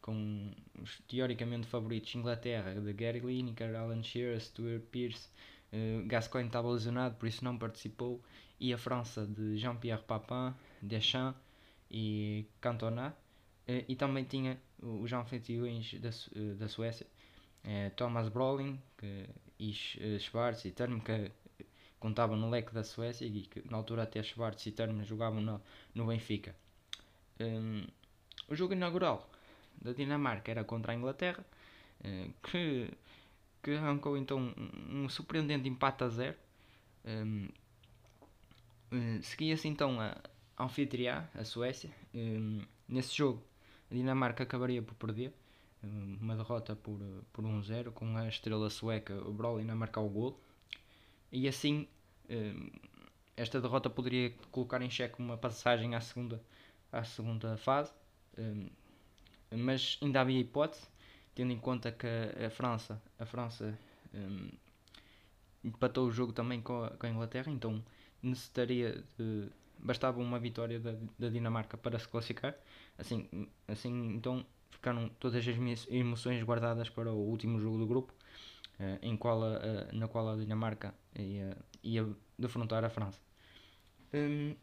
com 0.00 0.50
os 0.80 1.00
teoricamente 1.08 1.66
favoritos 1.66 2.14
Inglaterra, 2.14 2.74
de 2.74 2.92
Gary 2.92 3.20
Lineker, 3.20 3.74
Alan 3.74 4.02
Shearer, 4.02 4.40
Stuart 4.40 4.82
Pearce, 4.90 5.28
uh, 5.72 6.06
Gascoigne 6.06 6.48
estava 6.48 6.68
lesionado, 6.70 7.14
por 7.16 7.28
isso 7.28 7.44
não 7.44 7.56
participou, 7.56 8.22
e 8.58 8.72
a 8.72 8.78
França 8.78 9.26
de 9.26 9.56
Jean-Pierre 9.56 10.02
Papin, 10.02 10.54
Deschamps 10.80 11.40
e 11.90 12.46
Cantona, 12.60 13.16
uh, 13.68 13.84
e 13.88 13.94
também 13.94 14.24
tinha 14.24 14.60
os 14.80 15.12
anfitriões 15.12 15.94
da, 16.00 16.10
da 16.56 16.68
Suécia, 16.68 17.06
Thomas 17.96 18.28
Brolin 18.28 18.80
que, 18.98 19.28
e 19.58 19.72
Schwarz 20.18 20.64
e 20.64 20.72
Term, 20.72 21.00
que 21.00 21.30
contavam 22.00 22.36
no 22.36 22.50
leque 22.50 22.74
da 22.74 22.82
Suécia 22.82 23.24
e 23.24 23.42
que 23.42 23.62
na 23.70 23.76
altura 23.76 24.02
até 24.02 24.22
Schwarz 24.22 24.66
e 24.66 24.72
Term 24.72 25.02
jogavam 25.04 25.40
no, 25.40 25.62
no 25.94 26.06
Benfica. 26.06 26.54
Um, 27.40 27.86
o 28.48 28.54
jogo 28.54 28.72
inaugural 28.72 29.30
da 29.80 29.92
Dinamarca 29.92 30.50
era 30.50 30.64
contra 30.64 30.92
a 30.92 30.94
Inglaterra, 30.94 31.44
eh, 32.02 32.30
que, 32.42 32.90
que 33.62 33.72
arrancou 33.72 34.16
então 34.16 34.38
um, 34.38 35.04
um 35.04 35.08
surpreendente 35.08 35.68
empate 35.68 36.04
a 36.04 36.08
zero. 36.08 36.36
Um, 37.04 37.48
uh, 38.92 39.22
Seguia-se 39.22 39.68
então 39.68 40.00
a, 40.00 40.16
a 40.56 40.64
anfitriã, 40.64 41.28
a 41.34 41.44
Suécia. 41.44 41.90
Um, 42.14 42.62
nesse 42.88 43.16
jogo, 43.16 43.42
a 43.90 43.94
Dinamarca 43.94 44.42
acabaria 44.42 44.82
por 44.82 44.94
perder, 44.94 45.32
uma 45.82 46.36
derrota 46.36 46.76
por, 46.76 47.00
por 47.32 47.44
1-0, 47.44 47.92
com 47.92 48.16
a 48.16 48.28
estrela 48.28 48.70
sueca, 48.70 49.14
Brolin, 49.14 49.68
a 49.70 49.74
marcar 49.74 50.00
o 50.00 50.08
gol. 50.08 50.40
E 51.30 51.48
assim, 51.48 51.88
esta 53.36 53.60
derrota 53.60 53.90
poderia 53.90 54.30
colocar 54.50 54.80
em 54.82 54.90
xeque 54.90 55.18
uma 55.18 55.36
passagem 55.36 55.94
à 55.94 56.00
segunda, 56.00 56.42
à 56.90 57.04
segunda 57.04 57.56
fase. 57.56 57.92
Um, 58.38 58.68
mas 59.54 59.98
ainda 60.00 60.20
havia 60.20 60.40
hipótese, 60.40 60.86
tendo 61.34 61.52
em 61.52 61.58
conta 61.58 61.92
que 61.92 62.06
a, 62.06 62.48
França, 62.50 63.02
a 63.18 63.26
França 63.26 63.78
empatou 65.62 66.06
o 66.06 66.12
jogo 66.12 66.32
também 66.32 66.60
com 66.60 66.84
a, 66.84 66.90
com 66.90 67.06
a 67.06 67.08
Inglaterra, 67.10 67.50
então 67.50 67.82
necessitaria 68.22 69.04
de, 69.18 69.48
bastava 69.78 70.20
uma 70.20 70.38
vitória 70.38 70.78
da, 70.78 70.94
da 71.18 71.28
Dinamarca 71.28 71.76
para 71.76 71.98
se 71.98 72.08
classificar. 72.08 72.54
Assim, 72.98 73.28
assim 73.68 74.14
então 74.14 74.44
ficaram 74.82 75.08
todas 75.20 75.46
as 75.46 75.56
minhas 75.56 75.86
emoções 75.88 76.42
guardadas 76.42 76.90
para 76.90 77.12
o 77.12 77.16
último 77.16 77.60
jogo 77.60 77.78
do 77.78 77.86
grupo, 77.86 78.12
uh, 78.80 78.98
em 79.00 79.16
qual 79.16 79.40
na 79.92 80.08
qual 80.08 80.28
a 80.28 80.36
Dinamarca 80.36 80.92
ia, 81.16 81.56
ia 81.84 82.04
defrontar 82.36 82.84
a 82.84 82.90
França. 82.90 83.20
Um, 84.12 84.56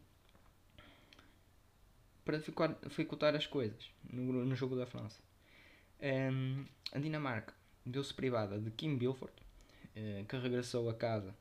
para 2.25 2.37
dificultar 2.37 3.33
as 3.33 3.47
coisas 3.47 3.89
no, 4.03 4.45
no 4.45 4.55
jogo 4.55 4.75
da 4.75 4.85
França. 4.85 5.21
Um, 6.01 6.65
a 6.91 6.99
Dinamarca 6.99 7.53
deu-se 7.85 8.13
privada 8.13 8.59
de 8.59 8.69
Kim 8.71 8.97
Bilford, 8.97 9.33
uh, 9.95 10.25
que 10.25 10.37
regressou 10.37 10.89
a 10.89 10.93
casa 10.93 11.33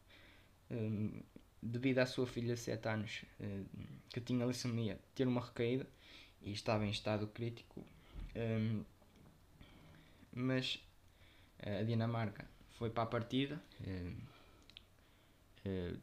um, 0.70 1.20
devido 1.61 1.99
à 1.99 2.06
sua 2.06 2.26
filha 2.26 2.54
de 2.54 2.61
7 2.61 2.88
anos 2.88 3.25
uh, 3.40 3.66
que 4.08 4.20
tinha 4.20 4.44
leucemia 4.44 4.99
ter 5.14 5.26
uma 5.26 5.44
recaída 5.44 5.87
e 6.40 6.52
estava 6.52 6.87
em 6.87 6.90
estado 6.90 7.26
crítico. 7.26 7.85
Um, 8.38 8.85
mas 10.33 10.80
a 11.61 11.83
Dinamarca 11.83 12.49
foi 12.78 12.88
para 12.88 13.02
a 13.02 13.07
partida, 13.07 13.61
uh, 13.80 14.28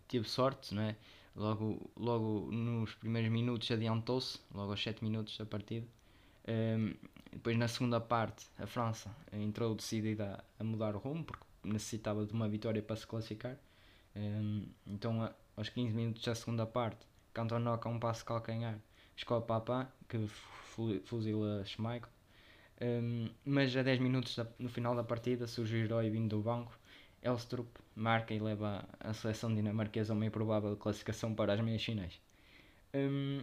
teve 0.07 0.27
sorte, 0.27 0.75
não 0.75 0.83
é? 0.83 0.95
Logo, 1.33 1.89
logo 1.97 2.51
nos 2.51 2.93
primeiros 2.95 3.31
minutos 3.31 3.71
adiantou-se, 3.71 4.39
logo 4.53 4.71
aos 4.71 4.81
7 4.81 5.03
minutos 5.03 5.37
da 5.37 5.45
partida. 5.45 5.85
Um, 6.47 6.93
depois 7.31 7.57
na 7.57 7.67
segunda 7.67 7.99
parte 7.99 8.45
a 8.57 8.67
França 8.67 9.13
entrou 9.33 9.75
decidida 9.75 10.43
a, 10.59 10.63
mudar 10.63 10.95
o 10.95 10.99
rumo 10.99 11.25
porque 11.25 11.43
necessitava 11.63 12.25
de 12.25 12.33
uma 12.33 12.47
vitória 12.47 12.81
para 12.81 12.95
se 12.95 13.07
classificar. 13.07 13.57
Um, 14.15 14.65
então 14.87 15.23
a, 15.23 15.33
aos 15.57 15.69
15 15.69 15.93
minutos 15.93 16.23
da 16.23 16.35
segunda 16.35 16.65
parte, 16.65 17.05
Cantona 17.33 17.77
com 17.77 17.93
um 17.93 17.99
passo 17.99 18.23
calcanhar, 18.23 18.79
escolhe 19.15 19.43
Papin 19.43 19.87
que 20.07 20.27
fuzila 21.05 21.65
Schmeichel. 21.65 22.09
Um, 22.81 23.29
mas 23.45 23.75
a 23.75 23.83
10 23.83 23.99
minutos 23.99 24.35
da, 24.35 24.45
no 24.59 24.69
final 24.69 24.95
da 24.95 25.03
partida 25.03 25.47
surge 25.47 25.75
o 25.75 25.79
herói 25.79 26.09
vindo 26.09 26.35
do 26.35 26.41
banco 26.41 26.77
Elstrup 27.25 27.67
marca 27.95 28.33
e 28.33 28.39
leva 28.39 28.87
a 28.99 29.13
seleção 29.13 29.53
dinamarquesa 29.53 30.13
a 30.13 30.15
uma 30.15 30.25
improvável 30.25 30.75
classificação 30.75 31.33
para 31.33 31.53
as 31.53 31.61
meias 31.61 31.83
finais. 31.83 32.19
Um, 32.93 33.41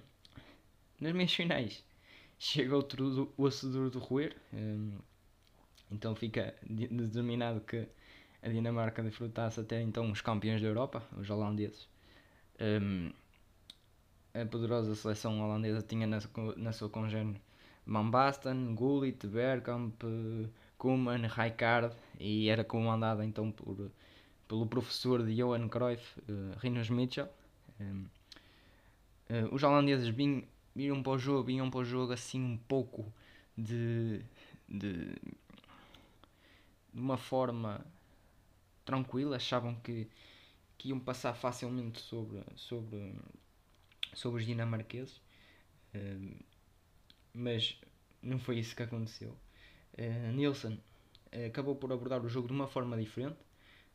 nas 1.01 1.13
meias 1.13 1.33
finais 1.33 1.85
chega 2.39 2.77
outro 2.77 3.33
osso 3.37 3.71
duro 3.71 3.91
de 3.91 3.99
roer, 3.99 4.37
um, 4.53 4.99
então 5.91 6.15
fica 6.15 6.55
determinado 6.63 7.61
que 7.61 7.89
a 8.43 8.49
Dinamarca 8.49 9.03
desfrutasse 9.03 9.61
até 9.61 9.81
então 9.81 10.11
os 10.11 10.21
campeões 10.21 10.61
da 10.61 10.69
Europa, 10.69 11.03
os 11.17 11.29
holandeses. 11.31 11.89
Um, 12.61 13.11
a 14.35 14.47
poderosa 14.47 14.95
seleção 14.95 15.41
holandesa 15.41 15.83
tinha 15.83 16.07
na, 16.07 16.19
na 16.57 16.73
sua 16.73 16.89
congênere 16.89 17.41
Van 17.87 18.11
Basten, 18.11 18.75
Gullit, 18.75 19.27
Bergkamp, 19.27 20.03
Koeman, 20.79 21.27
Rijkaard. 21.27 21.95
E 22.19 22.49
era 22.49 22.65
comandada 22.65 23.25
então 23.25 23.51
por, 23.51 23.91
pelo 24.49 24.67
professor 24.67 25.25
de 25.25 25.35
Johan 25.35 25.67
Cruyff, 25.69 26.21
uh, 26.21 26.59
Rinus 26.59 26.91
Mitchell. 26.91 27.29
Um, 27.81 28.07
uh, 29.31 29.55
os 29.55 29.63
holandeses 29.63 30.09
vinham, 30.09 30.45
vinham 30.75 31.03
para 31.03 31.13
o 31.13 31.19
jogo, 31.19 31.45
vinham 31.45 31.71
para 31.71 31.81
o 31.81 31.85
jogo 31.85 32.13
assim 32.13 32.43
um 32.43 32.57
pouco 32.57 33.11
de, 33.57 34.23
de, 34.69 35.15
de 36.93 37.01
uma 37.01 37.17
forma 37.17 37.85
tranquila, 38.85 39.37
achavam 39.37 39.75
que, 39.77 40.09
que 40.77 40.91
iam 40.91 41.01
passar 41.01 41.35
facilmente 41.35 42.01
sobre, 42.01 42.43
sobre, 42.55 43.15
sobre 44.13 44.41
os 44.41 44.47
dinamarqueses, 44.47 45.17
uh, 45.95 46.45
mas 47.35 47.81
não 48.23 48.39
foi 48.39 48.59
isso 48.59 48.77
que 48.77 48.83
aconteceu. 48.83 49.37
Uh, 49.95 51.47
acabou 51.47 51.77
por 51.77 51.93
abordar 51.93 52.25
o 52.25 52.29
jogo 52.29 52.47
de 52.47 52.53
uma 52.53 52.67
forma 52.67 52.97
diferente, 52.97 53.39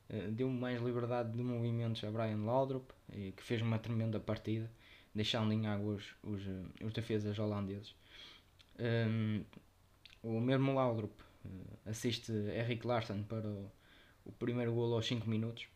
uh, 0.09 0.31
deu 0.31 0.49
mais 0.49 0.81
liberdade 0.81 1.31
de 1.31 1.43
movimentos 1.43 2.03
a 2.03 2.11
Brian 2.11 2.43
Laudrup, 2.43 2.91
que 3.35 3.43
fez 3.43 3.61
uma 3.61 3.79
tremenda 3.79 4.19
partida, 4.19 4.69
deixando 5.13 5.53
em 5.53 5.65
água 5.65 5.95
os, 5.95 6.15
os, 6.81 6.93
defesas 6.93 7.39
holandeses. 7.39 7.95
Um, 8.79 9.43
o 10.21 10.41
mesmo 10.41 10.73
Laudrup 10.73 11.13
assiste 11.85 12.31
Eric 12.31 12.85
Larsen 12.85 13.23
para 13.23 13.47
o, 13.47 13.71
o 14.25 14.31
primeiro 14.33 14.73
golo 14.73 14.95
aos 14.95 15.07
5 15.07 15.27
minutos, 15.27 15.67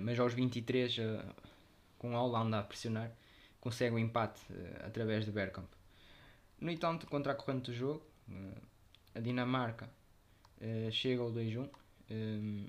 mas 0.00 0.18
aos 0.18 0.32
23, 0.32 0.96
com 1.98 2.16
a 2.16 2.22
Holanda 2.22 2.58
a 2.58 2.62
pressionar, 2.62 3.12
consegue 3.60 3.94
o 3.94 3.98
empate 3.98 4.40
através 4.84 5.26
de 5.26 5.30
Bergkamp. 5.30 5.68
No 6.60 6.70
entanto, 6.70 7.06
contra 7.06 7.32
a 7.32 7.34
corrente 7.34 7.70
do 7.70 7.74
jogo, 7.76 8.02
a 9.14 9.20
Dinamarca 9.20 9.88
uh, 10.60 10.92
chega 10.92 11.22
ao 11.22 11.32
2-1. 11.32 11.58
Um, 11.58 11.68
ehm, 12.10 12.66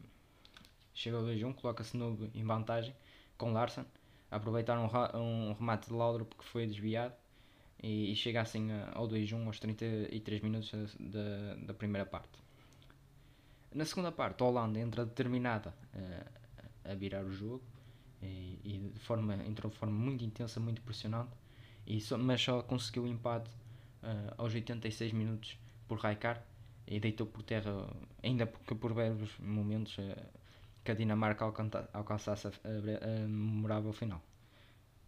chega 0.94 1.18
ao 1.18 1.24
2-1, 1.24 1.54
coloca-se 1.56 1.98
novo 1.98 2.30
em 2.34 2.44
vantagem 2.44 2.96
com 3.38 3.52
Larsen. 3.52 3.86
Aproveitar 4.30 4.80
um, 4.80 5.54
remate 5.54 5.90
de 5.90 5.94
Laudrup 5.94 6.36
que 6.36 6.46
foi 6.46 6.66
desviado 6.66 7.14
e, 7.84 8.16
chega 8.16 8.40
assim 8.40 8.70
ao 8.94 9.06
2-1 9.10 9.46
aos 9.46 9.60
33 9.60 10.42
minutos 10.42 10.96
da, 10.98 11.56
da 11.56 11.74
primeira 11.74 12.06
parte. 12.06 12.40
Na 13.74 13.84
segunda 13.84 14.10
parte, 14.10 14.42
a 14.42 14.46
Holanda 14.46 14.80
entra 14.80 15.06
determinada 15.06 15.74
a 16.86 16.94
virar 16.94 17.26
o 17.26 17.32
jogo 17.32 17.62
e, 18.22 18.60
e, 18.64 18.92
de 18.94 19.00
forma, 19.00 19.36
entrou 19.46 19.70
de 19.70 19.78
forma 19.78 19.94
muito 19.94 20.24
intensa, 20.24 20.62
muito 20.62 20.80
impressionante, 20.82 21.32
e 21.86 22.00
só, 22.00 22.18
mas 22.18 22.42
só 22.42 22.62
conseguiu 22.62 23.04
o 23.04 23.08
empate 23.08 23.50
uh, 24.04 24.34
aos 24.38 24.54
86 24.54 25.14
minutos 25.14 25.58
por 25.88 26.00
Raikar 26.00 26.44
e 26.88 27.00
deitou 27.00 27.28
por 27.28 27.44
terra, 27.44 27.88
ainda 28.22 28.48
que 28.48 28.76
por 28.76 28.94
breves 28.94 29.30
momentos, 29.40 29.98
uh, 29.98 30.16
que 30.84 30.92
a 30.92 30.94
Dinamarca 30.96 31.46
alcançasse 31.94 32.48
a, 32.48 32.50
a, 32.50 33.24
a 33.24 33.28
memorável 33.28 33.94
final. 33.94 34.22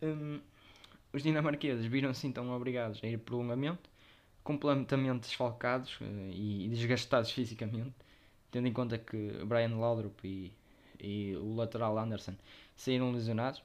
Um, 0.01 0.39
os 1.11 1.23
dinamarqueses 1.23 1.85
viram-se 1.85 2.27
então 2.27 2.49
obrigados 2.51 3.03
a 3.03 3.07
ir 3.07 3.17
prolongamento, 3.17 3.89
completamente 4.43 5.21
desfalcados 5.21 5.99
uh, 6.01 6.03
e 6.31 6.67
desgastados 6.69 7.31
fisicamente, 7.33 7.93
tendo 8.51 8.67
em 8.67 8.73
conta 8.73 8.97
que 8.97 9.43
Brian 9.45 9.77
Laudrup 9.77 10.23
e, 10.23 10.53
e 10.99 11.35
o 11.37 11.55
lateral 11.55 11.97
Anderson 11.97 12.35
saíram 12.75 13.11
lesionados, 13.11 13.63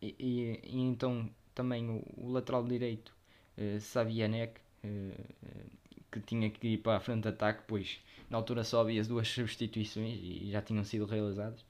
e, 0.00 0.14
e, 0.18 0.60
e 0.64 0.80
então 0.80 1.28
também 1.54 1.88
o, 1.88 2.04
o 2.16 2.30
lateral 2.30 2.64
direito 2.64 3.12
uh, 3.56 3.80
Savianek 3.80 4.60
que 6.10 6.20
tinha 6.20 6.50
que 6.50 6.68
ir 6.68 6.78
para 6.78 6.96
a 6.96 7.00
frente 7.00 7.22
de 7.22 7.28
ataque, 7.28 7.62
pois 7.66 8.00
na 8.30 8.36
altura 8.36 8.64
só 8.64 8.80
havia 8.80 9.00
as 9.00 9.08
duas 9.08 9.28
substituições 9.28 10.18
e 10.22 10.50
já 10.50 10.62
tinham 10.62 10.84
sido 10.84 11.06
realizadas. 11.06 11.64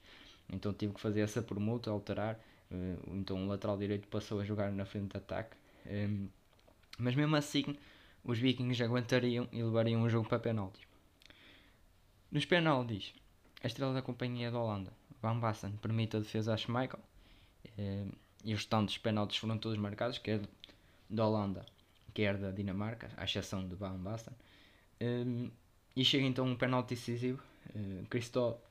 Então 0.51 0.73
tive 0.73 0.93
que 0.93 0.99
fazer 0.99 1.21
essa 1.21 1.41
permuta, 1.41 1.91
alterar. 1.91 2.39
Uh, 2.71 3.17
então 3.17 3.43
o 3.43 3.47
lateral 3.47 3.77
direito 3.77 4.07
passou 4.07 4.39
a 4.39 4.45
jogar 4.45 4.71
na 4.71 4.85
frente 4.85 5.11
de 5.11 5.17
ataque. 5.17 5.55
Ehm, 5.85 6.27
mas 6.97 7.15
mesmo 7.15 7.35
assim, 7.35 7.75
os 8.23 8.37
Vikings 8.39 8.83
aguentariam 8.83 9.47
e 9.51 9.61
levariam 9.61 10.01
o 10.03 10.09
jogo 10.09 10.27
para 10.27 10.39
penaltis. 10.39 10.81
Nos 12.31 12.45
penaltis, 12.45 13.13
a 13.63 13.67
estrela 13.67 13.93
da 13.93 14.01
companhia 14.01 14.51
da 14.51 14.59
Holanda, 14.59 14.93
Van 15.21 15.39
Basten, 15.39 15.71
permite 15.81 16.17
a 16.17 16.19
defesa 16.19 16.53
a 16.53 16.57
Schmeichel. 16.57 16.99
Uh, 17.77 18.11
e 18.43 18.53
os 18.53 18.59
restantes 18.59 18.97
penaltis 18.97 19.37
foram 19.37 19.57
todos 19.57 19.77
marcados, 19.77 20.17
quer 20.17 20.41
da 21.09 21.25
Holanda 21.27 21.65
quer 22.09 22.37
da 22.37 22.51
Dinamarca, 22.51 23.09
à 23.17 23.23
exceção 23.23 23.67
de 23.67 23.75
Van 23.75 23.97
Basten. 23.97 24.33
Um, 25.01 25.49
e 25.95 26.03
chega 26.03 26.25
então 26.25 26.45
um 26.45 26.55
penalti 26.55 26.95
decisivo. 26.95 27.41
Uh, 27.75 28.05
Christophe 28.09 28.61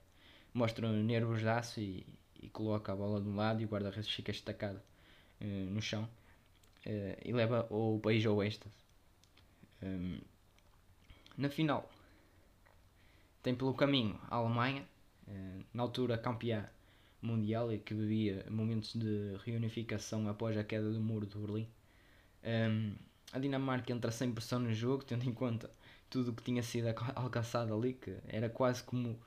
mostra 0.52 0.90
nervos 0.90 1.40
de 1.40 1.48
aço 1.48 1.80
e, 1.80 2.06
e, 2.40 2.48
coloca 2.48 2.92
a 2.92 2.96
bola 2.96 3.20
de 3.20 3.28
um 3.28 3.36
lado 3.36 3.60
e 3.60 3.64
o 3.64 3.68
guarda-redes 3.68 4.10
fica 4.10 4.30
estacado 4.30 4.80
uh, 5.40 5.44
no 5.44 5.80
chão 5.80 6.04
uh, 6.04 7.18
e 7.24 7.32
leva 7.32 7.66
o 7.70 7.98
país 8.00 8.24
ao 8.24 8.42
êxtase. 8.42 8.74
Um, 9.82 10.20
na 11.36 11.48
final, 11.48 11.88
tem 13.42 13.54
pelo 13.54 13.72
caminho 13.74 14.18
a 14.28 14.36
Alemanha, 14.36 14.84
na 15.74 15.82
altura 15.82 16.16
campeã 16.16 16.68
mundial 17.20 17.72
e 17.72 17.78
que 17.78 17.94
vivia 17.94 18.44
momentos 18.50 18.94
de 18.94 19.36
reunificação 19.44 20.28
após 20.28 20.56
a 20.56 20.64
queda 20.64 20.90
do 20.90 21.00
muro 21.00 21.26
de 21.26 21.36
Berlim. 21.36 21.68
Um, 22.44 22.94
a 23.32 23.38
Dinamarca 23.38 23.92
entra 23.92 24.10
sem 24.10 24.32
pressão 24.32 24.58
no 24.58 24.72
jogo, 24.72 25.04
tendo 25.04 25.28
em 25.28 25.32
conta 25.32 25.70
tudo 26.08 26.30
o 26.30 26.34
que 26.34 26.42
tinha 26.42 26.62
sido 26.62 26.88
alcançado 27.14 27.74
ali, 27.74 27.94
que 27.94 28.16
era 28.28 28.48
quase 28.48 28.82
como, 28.82 29.18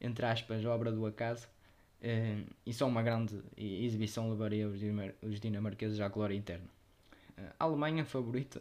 entre 0.00 0.26
aspas, 0.26 0.64
obra 0.64 0.90
do 0.90 1.06
acaso. 1.06 1.46
Uh, 2.02 2.44
e 2.66 2.74
só 2.74 2.86
uma 2.86 3.02
grande 3.02 3.40
exibição 3.56 4.28
levaria 4.28 4.68
os, 4.68 4.78
dinamar 4.78 5.14
os 5.22 5.40
dinamarqueses 5.40 6.00
à 6.00 6.08
glória 6.08 6.34
interna. 6.34 6.66
Uh, 7.38 7.52
a 7.58 7.64
Alemanha, 7.64 8.04
favorita, 8.04 8.60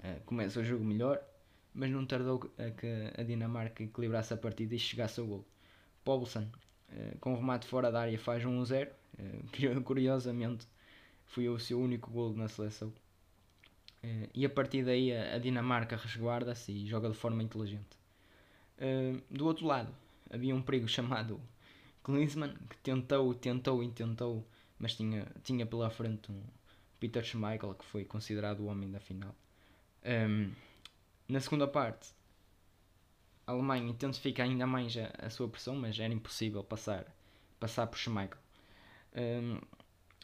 uh, 0.00 0.20
começa 0.24 0.58
o 0.58 0.64
jogo 0.64 0.84
melhor, 0.84 1.22
mas 1.72 1.90
não 1.90 2.04
tardou 2.04 2.50
a 2.58 2.70
que 2.70 2.86
a 3.16 3.22
Dinamarca 3.22 3.84
equilibrasse 3.84 4.34
a 4.34 4.36
partida 4.36 4.74
e 4.74 4.78
chegasse 4.78 5.20
ao 5.20 5.26
gol. 5.26 5.46
Poulsen, 6.02 6.50
com 7.20 7.34
o 7.34 7.36
remate 7.36 7.68
fora 7.68 7.92
da 7.92 8.00
área, 8.00 8.18
faz 8.18 8.42
1-0. 8.42 8.88
curiosamente, 9.84 10.66
foi 11.26 11.48
o 11.48 11.60
seu 11.60 11.78
único 11.78 12.10
gol 12.10 12.34
na 12.34 12.48
seleção. 12.48 12.92
Uh, 14.02 14.28
e 14.34 14.46
a 14.46 14.50
partir 14.50 14.84
daí 14.84 15.12
a, 15.12 15.38
Dinamarca 15.38 15.96
resguarda-se 15.96 16.72
e 16.72 16.86
joga 16.86 17.08
de 17.08 17.16
forma 17.16 17.42
inteligente. 17.42 17.98
Uh, 18.78 19.20
do 19.30 19.46
outro 19.46 19.66
lado, 19.66 19.94
havia 20.30 20.54
um 20.54 20.62
perigo 20.62 20.88
chamado 20.88 21.40
Klinsmann, 22.02 22.54
que 22.68 22.76
tentou, 22.78 23.34
tentou 23.34 23.82
e 23.82 23.90
tentou, 23.90 24.46
mas 24.78 24.94
tinha, 24.94 25.26
tinha 25.44 25.66
pela 25.66 25.90
frente 25.90 26.32
um 26.32 26.42
Peter 26.98 27.24
Schmeichel, 27.24 27.74
que 27.74 27.84
foi 27.84 28.04
considerado 28.04 28.60
o 28.60 28.66
homem 28.66 28.90
da 28.90 29.00
final. 29.00 29.34
Um, 30.04 30.52
na 31.28 31.40
segunda 31.40 31.66
parte, 31.66 32.10
a 33.46 33.52
Alemanha 33.52 33.90
intensifica 33.90 34.42
ainda 34.42 34.66
mais 34.66 34.96
a, 34.96 35.26
a, 35.26 35.30
sua 35.30 35.48
pressão, 35.48 35.74
mas 35.76 35.98
era 35.98 36.12
impossível 36.12 36.62
passar, 36.62 37.06
passar 37.58 37.86
por 37.86 37.98
Schmeichel. 37.98 38.38
Um, 39.14 39.58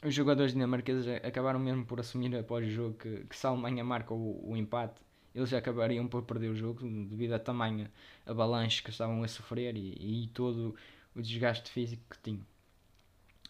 os 0.03 0.15
jogadores 0.15 0.53
dinamarqueses 0.53 1.07
acabaram 1.25 1.59
mesmo 1.59 1.85
por 1.85 2.01
assumir 2.01 2.35
após 2.37 2.67
o 2.67 2.71
jogo 2.71 2.95
que, 2.99 3.25
que 3.25 3.37
se 3.37 3.47
a 3.47 3.51
Alemanha 3.51 3.83
marca 3.83 4.13
o, 4.13 4.51
o, 4.51 4.57
empate, 4.57 5.01
eles 5.35 5.53
acabariam 5.53 6.07
por 6.07 6.23
perder 6.23 6.49
o 6.49 6.55
jogo 6.55 6.81
devido 6.81 7.33
a 7.33 7.39
tamanho 7.39 7.89
avalanche 8.25 8.83
que 8.83 8.91
estavam 8.91 9.23
a 9.23 9.29
sofrer 9.29 9.77
e, 9.77 10.25
e 10.25 10.29
todo 10.29 10.75
o 11.15 11.23
desgaste 11.23 11.71
físico 11.71 12.03
que 12.11 12.19
tinham. 12.23 12.47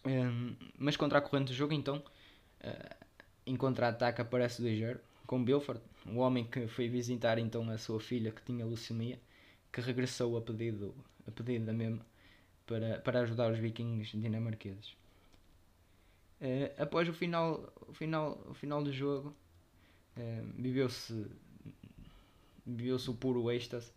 Um, 0.05 0.55
mas 0.77 0.95
contra 0.95 1.19
a 1.19 1.21
corrente 1.21 1.51
do 1.51 1.53
jogo, 1.53 1.73
então, 1.73 1.97
uh, 2.63 3.05
em 3.45 3.55
contra-ataque 3.55 4.21
aparece 4.21 4.61
o 4.61 4.63
2 4.63 4.97
com 5.25 5.43
Belfort, 5.43 5.81
um 6.05 6.19
homem 6.19 6.45
que 6.45 6.67
foi 6.67 6.87
visitar 6.87 7.37
então 7.37 7.69
a 7.69 7.77
sua 7.77 7.99
filha 7.99 8.31
que 8.31 8.41
tinha 8.41 8.65
leucemia, 8.65 9.19
que 9.71 9.81
regressou 9.81 10.37
a 10.37 10.41
pedido, 10.41 10.95
a 11.27 11.31
pedido 11.31 11.65
da 11.65 11.73
mesma 11.73 12.05
para, 12.65 12.99
para 12.99 13.21
ajudar 13.21 13.51
os 13.51 13.59
vikings 13.59 14.17
dinamarqueses. 14.17 14.95
Uh, 16.39 16.81
após 16.81 17.09
o 17.09 17.13
final, 17.13 17.73
o 17.87 17.93
final, 17.93 18.39
o 18.47 18.53
final 18.53 18.83
do 18.83 18.93
jogo, 18.93 19.35
uh, 20.17 20.61
viveu-se 20.61 21.25
viveu-se 22.65 23.09
o 23.09 23.13
puro 23.13 23.49
êxtase, 23.49 23.91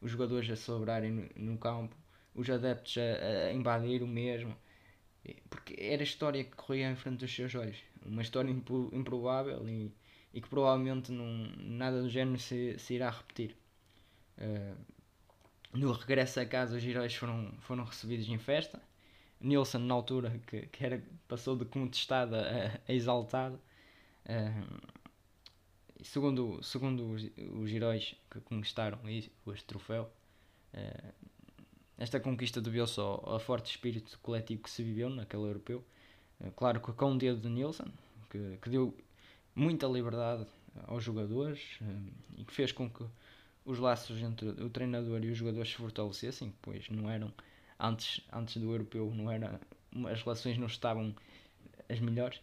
os 0.00 0.10
jogadores 0.10 0.50
a 0.50 0.56
celebrarem 0.56 1.10
no, 1.10 1.52
no 1.52 1.58
campo, 1.58 1.94
os 2.34 2.48
adeptos 2.50 2.96
a, 2.98 3.46
a, 3.48 3.52
invadir 3.52 4.02
o 4.02 4.06
mesmo, 4.06 4.56
porque 5.48 5.76
era 5.78 6.02
a 6.02 6.04
história 6.04 6.42
que 6.42 6.56
corria 6.56 6.90
em 6.90 6.96
frente 6.96 7.18
dos 7.18 7.34
seus 7.34 7.54
olhos, 7.54 7.78
uma 8.04 8.22
história 8.22 8.50
improvável 8.50 9.68
e, 9.68 9.94
e 10.32 10.40
que 10.40 10.48
provavelmente 10.48 11.12
não, 11.12 11.46
nada 11.58 12.02
do 12.02 12.08
género 12.08 12.38
se, 12.38 12.78
se 12.78 12.94
irá 12.94 13.10
repetir. 13.10 13.56
Uh, 14.38 14.76
no 15.72 15.92
regresso 15.92 16.40
a 16.40 16.46
casa, 16.46 16.76
os 16.76 16.84
heróis 16.84 17.14
foram, 17.14 17.52
foram 17.60 17.84
recebidos 17.84 18.28
em 18.28 18.38
festa 18.38 18.80
Nilsson, 19.40 19.78
na 19.78 19.94
altura, 19.94 20.40
que, 20.46 20.66
que 20.66 20.84
era, 20.84 21.02
passou 21.28 21.56
de 21.56 21.64
contestado 21.64 22.34
a, 22.36 22.80
a 22.88 22.92
exaltado. 22.92 23.60
Uh, 24.24 25.04
segundo 26.02 26.62
segundo 26.62 27.12
os, 27.12 27.22
os 27.60 27.70
heróis 27.70 28.14
que 28.30 28.40
conquistaram 28.40 28.98
este 29.08 29.64
troféu, 29.66 30.10
uh, 30.74 31.14
esta 31.98 32.18
conquista 32.18 32.60
deveu-se 32.60 32.98
ao, 32.98 33.28
ao, 33.28 33.38
forte 33.38 33.70
espírito 33.70 34.18
coletivo 34.22 34.62
que 34.62 34.70
se 34.70 34.82
viveu 34.82 35.10
naquele 35.10 35.44
europeu. 35.44 35.84
Uh, 36.40 36.50
claro 36.52 36.80
que 36.80 36.92
com 36.92 37.12
o 37.12 37.18
dedo 37.18 37.40
de 37.40 37.48
Nilsson, 37.48 37.90
que, 38.30 38.58
que 38.62 38.70
deu 38.70 38.96
muita 39.54 39.86
liberdade 39.86 40.46
aos 40.86 41.04
jogadores 41.04 41.78
e 42.36 42.44
que 42.44 42.52
fez 42.52 42.72
com 42.72 42.90
que 42.90 43.04
os 43.64 43.78
laços 43.78 44.20
entre 44.20 44.48
o 44.48 44.68
treinador 44.68 45.24
e 45.24 45.30
os 45.30 45.38
jogadores 45.38 45.70
se 45.70 45.76
fortalecessem, 45.76 46.52
pois 46.60 46.88
não 46.90 47.08
eram 47.08 47.32
antes, 47.88 48.20
antes 48.32 48.56
do 48.56 48.72
europeu 48.72 49.12
não 49.14 49.30
era, 49.30 49.60
as 50.10 50.22
relações 50.22 50.58
não 50.58 50.66
estavam 50.66 51.14
as 51.88 52.00
melhores. 52.00 52.40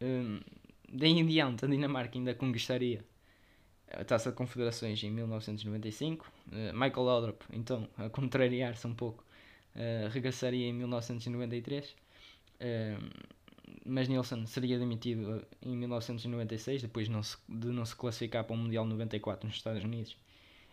Um, 0.00 0.40
daí 0.92 1.10
em 1.10 1.26
diante, 1.26 1.64
a 1.64 1.68
Dinamarca 1.68 2.18
ainda 2.18 2.34
conquistaria 2.34 3.04
a 3.90 4.04
Taça 4.04 4.30
de 4.30 4.36
Confederações 4.36 5.02
em 5.02 5.10
1995. 5.10 6.30
Uh, 6.48 6.72
Michael 6.72 7.02
Laudrup, 7.02 7.42
então, 7.52 7.88
a 7.96 8.08
contrariar-se 8.08 8.86
um 8.86 8.94
pouco, 8.94 9.24
uh, 9.74 10.08
regressaria 10.10 10.66
em 10.66 10.72
1993. 10.72 11.90
Uh, 11.90 13.38
mas 13.84 14.08
Nilsson 14.08 14.46
seria 14.46 14.78
demitido 14.78 15.46
em 15.62 15.76
1996, 15.76 16.82
depois 16.82 17.08
não 17.08 17.22
se, 17.22 17.36
de 17.48 17.68
não 17.68 17.84
se 17.84 17.96
classificar 17.96 18.44
para 18.44 18.54
o 18.54 18.56
Mundial 18.56 18.84
94 18.84 19.46
nos 19.46 19.56
Estados 19.56 19.82
Unidos 19.82 20.16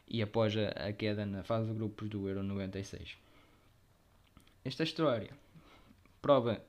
e 0.08 0.22
após 0.22 0.56
a, 0.58 0.70
a 0.88 0.94
queda 0.94 1.26
na 1.26 1.44
fase 1.44 1.68
de 1.68 1.74
grupos 1.74 2.10
do 2.10 2.28
Euro 2.28 2.44
96. 2.44 3.18
Esta 4.66 4.82
história 4.84 5.30
prova 6.20 6.60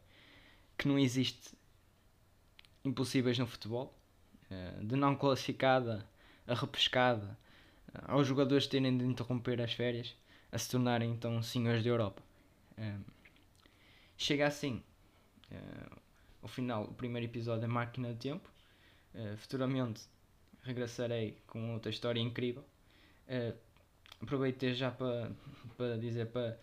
que 0.77 0.87
não 0.87 0.99
existe 0.99 1.57
impossíveis 2.85 3.39
no 3.39 3.47
futebol, 3.47 3.99
eh, 4.51 4.81
de 4.83 4.95
não 4.97 5.17
classificada 5.17 6.07
a 6.47 6.53
repescada, 6.53 7.39
eh, 7.95 8.01
aos 8.05 8.27
jogadores 8.27 8.67
terem 8.67 8.99
de 8.99 9.03
interromper 9.07 9.63
as 9.63 9.73
férias, 9.73 10.15
a 10.53 10.59
se 10.59 10.69
tornarem 10.69 11.11
então 11.11 11.43
senhores 11.43 11.83
da 11.83 11.89
Europa. 11.89 12.23
Eh, 12.77 12.99
chega 14.19 14.47
assim 14.47 14.83
ao 16.43 16.49
final 16.49 16.85
o 16.85 16.93
primeiro 16.93 17.27
episódio 17.27 17.63
da 17.63 17.69
Máquina 17.69 18.13
do 18.13 18.19
Tempo. 18.19 18.51
Futuramente 19.39 20.03
regressarei 20.63 21.41
com 21.47 21.73
outra 21.73 21.89
história 21.89 22.21
incrível. 22.21 22.65
Aproveitei 24.21 24.75
já 24.75 24.91
para, 24.91 25.31
para 25.77 25.97
dizer 25.97 26.27
para 26.27 26.59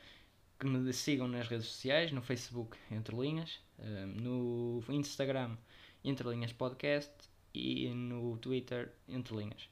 que 0.63 0.69
me 0.69 0.93
sigam 0.93 1.27
nas 1.27 1.47
redes 1.47 1.67
sociais, 1.67 2.11
no 2.11 2.21
Facebook 2.21 2.77
Entre 2.89 3.15
Linhas, 3.15 3.59
eh, 3.79 4.05
no 4.05 4.83
Instagram 4.89 5.57
Entre 6.03 6.27
Linhas 6.27 6.53
Podcast 6.53 7.13
e 7.53 7.89
no 7.89 8.37
Twitter 8.37 8.93
Entre 9.07 9.35
Linhas. 9.35 9.69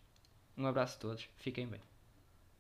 Um 0.58 0.66
abraço 0.66 0.98
a 0.98 1.00
todos, 1.00 1.30
fiquem 1.38 1.68
bem. 1.68 1.91